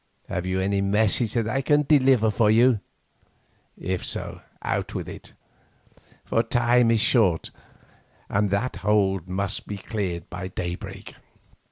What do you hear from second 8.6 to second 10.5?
hold must be cleared by